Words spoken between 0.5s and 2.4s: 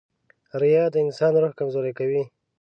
•ریا د انسان روح کمزوری کوي.